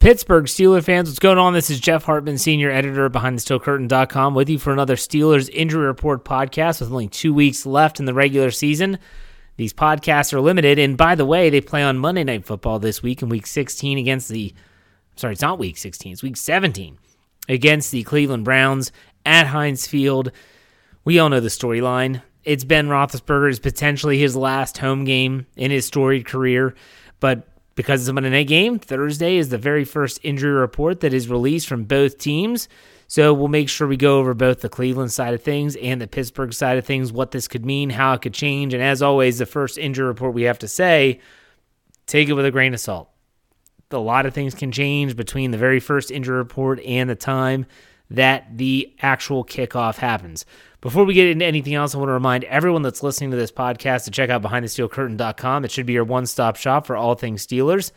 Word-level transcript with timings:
Pittsburgh 0.00 0.44
Steelers 0.44 0.84
fans, 0.84 1.08
what's 1.08 1.18
going 1.18 1.38
on? 1.38 1.54
This 1.54 1.70
is 1.70 1.80
Jeff 1.80 2.04
Hartman, 2.04 2.38
senior 2.38 2.70
editor 2.70 3.04
of 3.06 3.12
BehindTheSteelCurtain.com, 3.14 4.32
with 4.32 4.48
you 4.48 4.56
for 4.56 4.72
another 4.72 4.94
Steelers 4.94 5.50
Injury 5.52 5.86
Report 5.86 6.24
podcast 6.24 6.78
with 6.78 6.92
only 6.92 7.08
two 7.08 7.34
weeks 7.34 7.66
left 7.66 7.98
in 7.98 8.06
the 8.06 8.14
regular 8.14 8.52
season. 8.52 9.00
These 9.56 9.72
podcasts 9.72 10.32
are 10.32 10.40
limited, 10.40 10.78
and 10.78 10.96
by 10.96 11.16
the 11.16 11.26
way, 11.26 11.50
they 11.50 11.60
play 11.60 11.82
on 11.82 11.98
Monday 11.98 12.22
Night 12.22 12.46
Football 12.46 12.78
this 12.78 13.02
week 13.02 13.22
in 13.22 13.28
Week 13.28 13.44
16 13.44 13.98
against 13.98 14.28
the. 14.28 14.54
Sorry, 15.16 15.32
it's 15.32 15.42
not 15.42 15.58
Week 15.58 15.76
16; 15.76 16.12
it's 16.12 16.22
Week 16.22 16.36
17 16.36 16.96
against 17.48 17.90
the 17.90 18.04
Cleveland 18.04 18.44
Browns 18.44 18.92
at 19.26 19.48
Heinz 19.48 19.88
Field. 19.88 20.30
We 21.04 21.18
all 21.18 21.28
know 21.28 21.40
the 21.40 21.48
storyline. 21.48 22.22
It's 22.44 22.62
Ben 22.62 22.86
Roethlisberger's 22.86 23.58
potentially 23.58 24.16
his 24.16 24.36
last 24.36 24.78
home 24.78 25.04
game 25.04 25.46
in 25.56 25.72
his 25.72 25.86
storied 25.86 26.24
career, 26.24 26.76
but 27.18 27.48
because 27.78 28.00
it's 28.00 28.08
a 28.08 28.12
Monday 28.12 28.30
night 28.30 28.48
game, 28.48 28.80
Thursday 28.80 29.36
is 29.36 29.50
the 29.50 29.56
very 29.56 29.84
first 29.84 30.18
injury 30.24 30.50
report 30.50 30.98
that 30.98 31.14
is 31.14 31.28
released 31.28 31.68
from 31.68 31.84
both 31.84 32.18
teams. 32.18 32.68
So 33.06 33.32
we'll 33.32 33.46
make 33.46 33.68
sure 33.68 33.86
we 33.86 33.96
go 33.96 34.18
over 34.18 34.34
both 34.34 34.62
the 34.62 34.68
Cleveland 34.68 35.12
side 35.12 35.32
of 35.32 35.44
things 35.44 35.76
and 35.76 36.00
the 36.00 36.08
Pittsburgh 36.08 36.52
side 36.52 36.76
of 36.76 36.84
things, 36.84 37.12
what 37.12 37.30
this 37.30 37.46
could 37.46 37.64
mean, 37.64 37.90
how 37.90 38.14
it 38.14 38.22
could 38.22 38.34
change. 38.34 38.74
And 38.74 38.82
as 38.82 39.00
always, 39.00 39.38
the 39.38 39.46
first 39.46 39.78
injury 39.78 40.08
report 40.08 40.34
we 40.34 40.42
have 40.42 40.58
to 40.58 40.66
say, 40.66 41.20
take 42.06 42.28
it 42.28 42.32
with 42.32 42.46
a 42.46 42.50
grain 42.50 42.74
of 42.74 42.80
salt. 42.80 43.10
A 43.92 43.96
lot 43.96 44.26
of 44.26 44.34
things 44.34 44.56
can 44.56 44.72
change 44.72 45.14
between 45.14 45.52
the 45.52 45.56
very 45.56 45.78
first 45.78 46.10
injury 46.10 46.36
report 46.36 46.80
and 46.80 47.08
the 47.08 47.14
time 47.14 47.64
that 48.10 48.56
the 48.56 48.94
actual 49.00 49.44
kickoff 49.44 49.96
happens. 49.96 50.44
Before 50.80 51.04
we 51.04 51.14
get 51.14 51.26
into 51.26 51.44
anything 51.44 51.74
else, 51.74 51.94
I 51.94 51.98
want 51.98 52.08
to 52.08 52.14
remind 52.14 52.44
everyone 52.44 52.82
that's 52.82 53.02
listening 53.02 53.32
to 53.32 53.36
this 53.36 53.50
podcast 53.50 54.04
to 54.04 54.10
check 54.10 54.30
out 54.30 54.42
BehindTheSteelCurtain.com. 54.42 55.64
It 55.64 55.70
should 55.70 55.86
be 55.86 55.92
your 55.92 56.04
one 56.04 56.26
stop 56.26 56.56
shop 56.56 56.86
for 56.86 56.96
all 56.96 57.14
things 57.14 57.46
Steelers. 57.46 57.90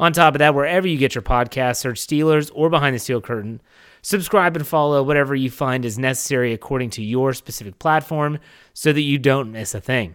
On 0.00 0.12
top 0.12 0.34
of 0.34 0.38
that, 0.38 0.54
wherever 0.54 0.86
you 0.86 0.96
get 0.96 1.14
your 1.14 1.22
podcast, 1.22 1.76
search 1.76 2.06
Steelers 2.06 2.50
or 2.54 2.70
Behind 2.70 2.94
the 2.94 3.00
Steel 3.00 3.20
Curtain. 3.20 3.60
Subscribe 4.02 4.54
and 4.56 4.66
follow 4.66 5.02
whatever 5.02 5.34
you 5.34 5.50
find 5.50 5.84
is 5.84 5.98
necessary 5.98 6.52
according 6.52 6.90
to 6.90 7.02
your 7.02 7.32
specific 7.32 7.78
platform 7.80 8.38
so 8.74 8.92
that 8.92 9.00
you 9.00 9.18
don't 9.18 9.50
miss 9.50 9.74
a 9.74 9.80
thing. 9.80 10.14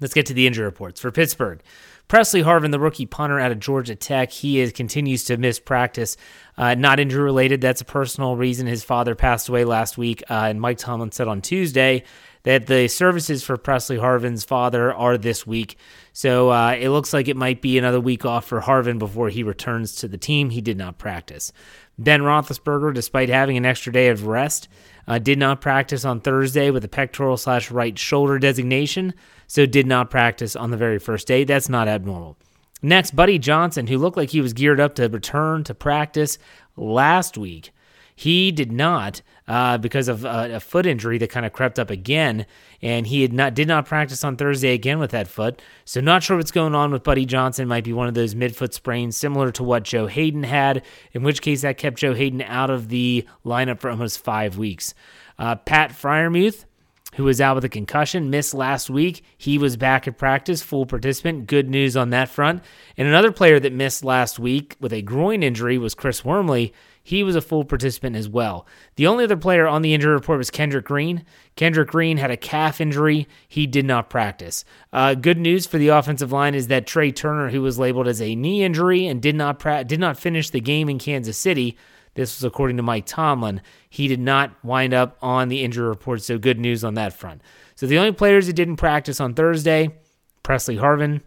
Let's 0.00 0.14
get 0.14 0.26
to 0.26 0.34
the 0.34 0.46
injury 0.46 0.64
reports. 0.64 1.00
For 1.00 1.12
Pittsburgh, 1.12 1.62
Pressley 2.10 2.42
Harvin, 2.42 2.72
the 2.72 2.80
rookie 2.80 3.06
punter 3.06 3.38
out 3.38 3.52
of 3.52 3.60
Georgia 3.60 3.94
Tech, 3.94 4.32
he 4.32 4.58
is, 4.58 4.72
continues 4.72 5.22
to 5.26 5.36
miss 5.36 5.60
practice. 5.60 6.16
Uh, 6.58 6.74
not 6.74 6.98
injury 6.98 7.22
related. 7.22 7.60
That's 7.60 7.82
a 7.82 7.84
personal 7.84 8.34
reason. 8.34 8.66
His 8.66 8.82
father 8.82 9.14
passed 9.14 9.48
away 9.48 9.64
last 9.64 9.96
week, 9.96 10.24
uh, 10.28 10.48
and 10.48 10.60
Mike 10.60 10.78
Tomlin 10.78 11.12
said 11.12 11.28
on 11.28 11.40
Tuesday 11.40 12.02
that 12.42 12.66
the 12.66 12.88
services 12.88 13.42
for 13.42 13.56
Pressley 13.56 13.98
Harvin's 13.98 14.44
father 14.44 14.92
are 14.92 15.18
this 15.18 15.46
week. 15.46 15.76
So 16.12 16.50
uh, 16.50 16.76
it 16.78 16.90
looks 16.90 17.12
like 17.12 17.28
it 17.28 17.36
might 17.36 17.60
be 17.60 17.78
another 17.78 18.00
week 18.00 18.24
off 18.24 18.46
for 18.46 18.60
Harvin 18.60 18.98
before 18.98 19.28
he 19.28 19.42
returns 19.42 19.94
to 19.96 20.08
the 20.08 20.18
team. 20.18 20.50
He 20.50 20.60
did 20.60 20.78
not 20.78 20.98
practice. 20.98 21.52
Ben 21.98 22.22
Roethlisberger, 22.22 22.94
despite 22.94 23.28
having 23.28 23.56
an 23.56 23.66
extra 23.66 23.92
day 23.92 24.08
of 24.08 24.26
rest, 24.26 24.68
uh, 25.06 25.18
did 25.18 25.38
not 25.38 25.60
practice 25.60 26.04
on 26.04 26.20
Thursday 26.20 26.70
with 26.70 26.84
a 26.84 26.88
pectoral 26.88 27.36
slash 27.36 27.70
right 27.70 27.98
shoulder 27.98 28.38
designation, 28.38 29.12
so 29.46 29.66
did 29.66 29.86
not 29.86 30.10
practice 30.10 30.56
on 30.56 30.70
the 30.70 30.76
very 30.76 30.98
first 30.98 31.26
day. 31.26 31.44
That's 31.44 31.68
not 31.68 31.88
abnormal. 31.88 32.38
Next, 32.82 33.14
Buddy 33.14 33.38
Johnson, 33.38 33.86
who 33.86 33.98
looked 33.98 34.16
like 34.16 34.30
he 34.30 34.40
was 34.40 34.54
geared 34.54 34.80
up 34.80 34.94
to 34.94 35.08
return 35.08 35.64
to 35.64 35.74
practice 35.74 36.38
last 36.76 37.36
week, 37.36 37.72
he 38.14 38.52
did 38.52 38.72
not 38.72 39.22
uh, 39.48 39.78
because 39.78 40.08
of 40.08 40.24
a, 40.24 40.56
a, 40.56 40.60
foot 40.60 40.86
injury 40.86 41.18
that 41.18 41.30
kind 41.30 41.44
of 41.44 41.52
crept 41.52 41.78
up 41.78 41.90
again, 41.90 42.46
and 42.80 43.06
he 43.06 43.22
had 43.22 43.32
not 43.32 43.54
did 43.54 43.66
not 43.66 43.86
practice 43.86 44.22
on 44.22 44.36
Thursday 44.36 44.74
again 44.74 44.98
with 44.98 45.10
that 45.10 45.26
foot. 45.26 45.60
So 45.84 46.00
not 46.00 46.22
sure 46.22 46.36
what's 46.36 46.52
going 46.52 46.74
on 46.74 46.92
with 46.92 47.02
Buddy 47.02 47.26
Johnson. 47.26 47.66
Might 47.66 47.84
be 47.84 47.92
one 47.92 48.06
of 48.06 48.14
those 48.14 48.34
midfoot 48.34 48.72
sprains 48.72 49.16
similar 49.16 49.50
to 49.52 49.64
what 49.64 49.82
Joe 49.82 50.06
Haden 50.06 50.44
had, 50.44 50.84
in 51.12 51.22
which 51.22 51.42
case 51.42 51.62
that 51.62 51.78
kept 51.78 51.98
Joe 51.98 52.14
Haden 52.14 52.42
out 52.42 52.70
of 52.70 52.88
the 52.88 53.26
lineup 53.44 53.80
for 53.80 53.90
almost 53.90 54.22
five 54.22 54.56
weeks. 54.56 54.94
Uh, 55.38 55.56
Pat 55.56 55.90
Freiermuth 55.90 56.66
who 57.14 57.24
was 57.24 57.40
out 57.40 57.56
with 57.56 57.64
a 57.64 57.68
concussion, 57.68 58.30
missed 58.30 58.54
last 58.54 58.88
week. 58.88 59.24
He 59.36 59.58
was 59.58 59.76
back 59.76 60.06
at 60.06 60.16
practice, 60.16 60.62
full 60.62 60.86
participant. 60.86 61.46
Good 61.46 61.68
news 61.68 61.96
on 61.96 62.10
that 62.10 62.28
front. 62.28 62.62
And 62.96 63.08
another 63.08 63.32
player 63.32 63.58
that 63.60 63.72
missed 63.72 64.04
last 64.04 64.38
week 64.38 64.76
with 64.80 64.92
a 64.92 65.02
groin 65.02 65.42
injury 65.42 65.76
was 65.76 65.94
Chris 65.94 66.24
Wormley. 66.24 66.72
He 67.02 67.22
was 67.22 67.34
a 67.34 67.40
full 67.40 67.64
participant 67.64 68.14
as 68.14 68.28
well. 68.28 68.66
The 68.96 69.06
only 69.06 69.24
other 69.24 69.36
player 69.36 69.66
on 69.66 69.82
the 69.82 69.94
injury 69.94 70.12
report 70.12 70.38
was 70.38 70.50
Kendrick 70.50 70.84
Green. 70.84 71.24
Kendrick 71.56 71.88
Green 71.88 72.18
had 72.18 72.30
a 72.30 72.36
calf 72.36 72.80
injury. 72.80 73.26
He 73.48 73.66
did 73.66 73.84
not 73.84 74.10
practice. 74.10 74.64
Uh, 74.92 75.14
good 75.14 75.38
news 75.38 75.66
for 75.66 75.78
the 75.78 75.88
offensive 75.88 76.32
line 76.32 76.54
is 76.54 76.68
that 76.68 76.86
Trai 76.86 77.14
Turner, 77.14 77.50
who 77.50 77.62
was 77.62 77.78
labeled 77.78 78.06
as 78.06 78.20
a 78.20 78.34
knee 78.34 78.62
injury 78.62 79.06
and 79.06 79.22
did 79.22 79.34
not 79.34 79.58
pra- 79.58 79.84
did 79.84 80.00
not 80.00 80.18
finish 80.18 80.50
the 80.50 80.60
game 80.60 80.88
in 80.88 80.98
Kansas 80.98 81.38
City, 81.38 81.76
this 82.14 82.38
was 82.38 82.44
according 82.44 82.76
to 82.76 82.82
Mike 82.82 83.06
Tomlin. 83.06 83.62
He 83.88 84.08
did 84.08 84.20
not 84.20 84.52
wind 84.64 84.92
up 84.92 85.16
on 85.22 85.48
the 85.48 85.62
injury 85.64 85.88
report, 85.88 86.22
so 86.22 86.38
good 86.38 86.58
news 86.58 86.84
on 86.84 86.94
that 86.94 87.12
front. 87.12 87.40
So 87.76 87.86
the 87.86 87.98
only 87.98 88.12
players 88.12 88.46
that 88.46 88.54
didn't 88.54 88.76
practice 88.76 89.20
on 89.20 89.34
Thursday, 89.34 89.96
Pressley 90.42 90.76
Harvin, 90.76 91.22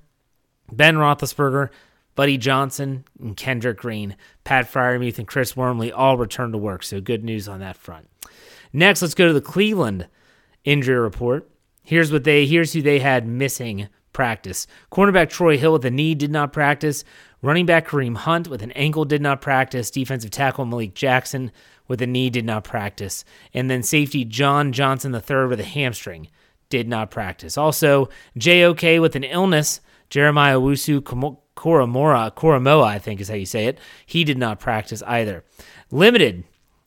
Ben 0.71 0.95
Roethlisberger, 0.95 1.69
Buddy 2.15 2.37
Johnson, 2.37 3.05
and 3.19 3.35
Kendrick 3.35 3.77
Green, 3.77 4.15
Pat 4.43 4.71
Freiermuth, 4.71 5.17
and 5.17 5.27
Chris 5.27 5.55
Wormley 5.55 5.91
all 5.91 6.17
returned 6.17 6.53
to 6.53 6.57
work, 6.57 6.83
so 6.83 7.01
good 7.01 7.23
news 7.23 7.47
on 7.47 7.59
that 7.59 7.77
front. 7.77 8.09
Next, 8.71 9.01
let's 9.01 9.13
go 9.13 9.27
to 9.27 9.33
the 9.33 9.41
Cleveland 9.41 10.07
injury 10.63 10.99
report. 10.99 11.49
Here's 11.83 12.11
what 12.11 12.23
they 12.23 12.45
here's 12.45 12.73
who 12.73 12.81
they 12.81 12.99
had 12.99 13.27
missing 13.27 13.89
practice. 14.13 14.67
Cornerback 14.91 15.29
Troy 15.29 15.57
Hill 15.57 15.73
with 15.73 15.85
a 15.85 15.91
knee 15.91 16.15
did 16.15 16.31
not 16.31 16.53
practice. 16.53 17.03
Running 17.41 17.65
back 17.65 17.87
Kareem 17.87 18.15
Hunt 18.15 18.47
with 18.47 18.61
an 18.61 18.71
ankle 18.71 19.03
did 19.03 19.21
not 19.21 19.41
practice. 19.41 19.91
Defensive 19.91 20.31
tackle 20.31 20.65
Malik 20.65 20.93
Jackson 20.93 21.51
with 21.87 22.01
a 22.01 22.07
knee 22.07 22.29
did 22.29 22.45
not 22.45 22.63
practice. 22.63 23.25
And 23.53 23.69
then 23.69 23.83
safety 23.83 24.23
John 24.23 24.71
Johnson 24.71 25.13
III 25.13 25.47
with 25.47 25.59
a 25.59 25.65
hamstring 25.65 26.29
did 26.69 26.87
not 26.87 27.11
practice. 27.11 27.57
Also, 27.57 28.07
JOK 28.37 29.01
with 29.01 29.15
an 29.15 29.25
illness. 29.25 29.81
Jeremiah 30.09 30.59
Wusu 30.59 31.03
Koramora, 31.55 32.33
Koramoah, 32.33 32.85
I 32.85 32.99
think 32.99 33.21
is 33.21 33.29
how 33.29 33.35
you 33.35 33.45
say 33.45 33.65
it. 33.65 33.79
He 34.05 34.23
did 34.23 34.37
not 34.37 34.59
practice 34.59 35.03
either. 35.03 35.43
Limited. 35.91 36.43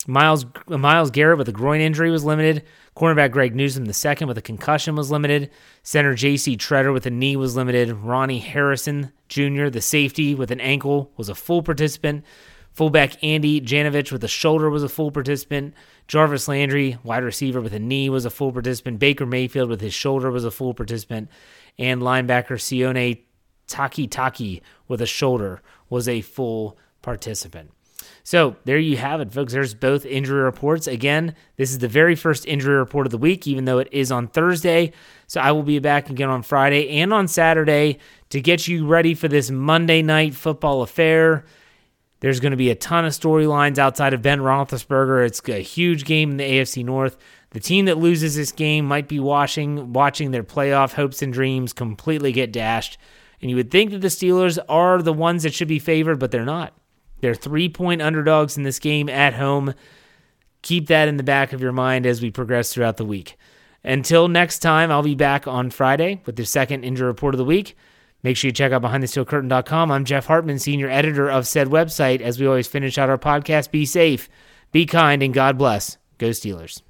Miles 0.09 0.47
Myles 0.69 1.11
Garrett 1.11 1.39
with 1.39 1.49
a 1.49 1.53
groin 1.53 1.81
injury 1.81 2.11
was 2.11 2.25
limited. 2.25 2.63
Cornerback 2.97 3.33
Greg 3.33 3.57
the 3.57 3.93
second 3.93 4.29
with 4.29 4.39
a 4.39 4.43
concussion 4.43 4.95
was 4.95 5.11
limited. 5.11 5.51
Center 5.83 6.15
J.C. 6.15 6.57
Tretter 6.57 6.93
with 6.93 7.07
a 7.07 7.11
knee 7.11 7.37
was 7.37 7.57
limited. 7.57 7.91
Ronnie 7.91 8.39
Harrison 8.39 9.13
Jr. 9.29 9.69
the 9.69 9.81
safety 9.81 10.35
with 10.35 10.51
an 10.51 10.61
ankle 10.61 11.11
was 11.17 11.29
a 11.29 11.35
full 11.35 11.63
participant. 11.63 12.25
Fullback 12.73 13.23
Andy 13.25 13.61
Janovich 13.61 14.13
with 14.13 14.23
a 14.23 14.29
shoulder 14.29 14.69
was 14.69 14.83
a 14.83 14.89
full 14.89 15.11
participant. 15.11 15.75
Jarvis 16.09 16.47
Landry, 16.47 16.99
wide 17.03 17.25
receiver 17.25 17.61
with 17.61 17.73
a 17.73 17.79
knee, 17.79 18.11
was 18.11 18.27
a 18.27 18.31
full 18.31 18.53
participant. 18.53 18.99
Baker 18.99 19.25
Mayfield 19.25 19.71
with 19.71 19.81
his 19.81 19.95
shoulder 19.95 20.31
was 20.31 20.45
a 20.45 20.51
full 20.51 20.75
participant. 20.75 21.31
And 21.79 22.03
linebacker 22.03 22.59
Sione 22.59 23.23
Takitaki 23.69 24.63
with 24.89 25.01
a 25.01 25.07
shoulder 25.07 25.63
was 25.89 26.09
a 26.09 26.21
full 26.21 26.79
participant. 27.03 27.71
So 28.23 28.57
there 28.65 28.79
you 28.79 28.97
have 28.97 29.21
it, 29.21 29.33
folks. 29.33 29.53
There's 29.53 29.75
both 29.75 30.05
injury 30.05 30.43
reports. 30.43 30.87
Again, 30.87 31.35
this 31.57 31.71
is 31.71 31.79
the 31.79 31.89
very 31.89 32.17
first 32.17 32.45
injury 32.47 32.77
report 32.77 33.07
of 33.07 33.13
the 33.13 33.19
week, 33.19 33.47
even 33.47 33.65
though 33.65 33.79
it 33.79 33.89
is 33.93 34.11
on 34.11 34.27
Thursday. 34.27 34.93
So 35.29 35.41
I 35.41 35.53
will 35.53 35.63
be 35.63 35.79
back 35.79 36.11
again 36.11 36.29
on 36.29 36.43
Friday 36.43 36.89
and 37.01 37.13
on 37.13 37.29
Saturday 37.29 37.99
to 38.31 38.41
get 38.41 38.67
you 38.67 38.87
ready 38.87 39.15
for 39.15 39.29
this 39.29 39.51
Monday 39.51 40.03
night 40.03 40.35
football 40.35 40.83
affair. 40.83 41.45
There's 42.21 42.41
going 42.41 42.51
to 42.51 42.57
be 42.57 42.71
a 42.71 42.75
ton 42.75 43.05
of 43.05 43.13
storylines 43.13 43.79
outside 43.79 44.15
of 44.15 44.23
Ben 44.23 44.41
Roethlisberger. 44.41 45.25
It's 45.25 45.47
a 45.49 45.63
huge 45.63 46.05
game 46.05 46.33
in 46.33 46.37
the 46.39 46.45
AFC 46.45 46.85
North. 46.85 47.17
The 47.51 47.61
team 47.61 47.85
that 47.85 47.99
loses 47.99 48.35
this 48.35 48.53
game 48.53 48.87
might 48.87 49.07
be 49.07 49.21
watching 49.21 49.93
watching 49.93 50.31
their 50.31 50.43
playoff 50.43 50.95
hopes 50.95 51.23
and 51.23 51.33
dreams 51.33 51.73
completely 51.73 52.33
get 52.33 52.53
dashed. 52.53 52.99
And 53.41 53.50
you 53.50 53.56
would 53.56 53.71
think 53.71 53.91
that 53.91 54.00
the 54.00 54.09
Steelers 54.09 54.59
are 54.69 55.03
the 55.03 55.12
ones 55.12 55.43
that 55.43 55.55
should 55.55 55.69
be 55.69 55.79
favored, 55.79 56.19
but 56.19 56.31
they're 56.31 56.44
not. 56.44 56.73
They're 57.21 57.35
three 57.35 57.69
point 57.69 58.03
underdogs 58.03 58.56
in 58.56 58.62
this 58.62 58.79
game 58.79 59.09
at 59.09 59.35
home. 59.35 59.75
Keep 60.62 60.88
that 60.88 61.09
in 61.09 61.17
the 61.17 61.23
back 61.23 61.53
of 61.53 61.61
your 61.61 61.73
mind 61.73 62.06
as 62.06 62.21
we 62.21 62.31
progress 62.31 62.73
throughout 62.73 62.97
the 62.97 63.05
week. 63.05 63.37
Until 63.85 64.27
next 64.27 64.59
time, 64.59 64.91
I'll 64.91 65.03
be 65.03 65.15
back 65.15 65.47
on 65.47 65.71
Friday 65.71 66.21
with 66.27 66.37
the 66.37 66.44
second 66.44 66.83
injury 66.83 67.06
report 67.06 67.35
of 67.35 67.38
the 67.38 67.44
week. 67.44 67.77
Make 68.23 68.37
sure 68.37 68.49
you 68.49 68.53
check 68.53 68.73
out 68.73 68.83
BehindTheSteelCurtain.com. 68.83 69.93
I'm 69.93 70.05
Jeff 70.05 70.27
Hartman, 70.27 70.59
senior 70.59 70.91
editor 70.91 71.31
of 71.31 71.47
said 71.47 71.69
website. 71.69 72.21
As 72.21 72.41
we 72.41 72.47
always 72.47 72.67
finish 72.67 72.99
out 72.99 73.09
our 73.09 73.19
podcast, 73.19 73.71
be 73.71 73.87
safe, 73.87 74.29
be 74.73 74.87
kind, 74.87 75.23
and 75.23 75.32
God 75.32 75.56
bless. 75.56 75.99
Go 76.19 76.31
Steelers. 76.31 76.82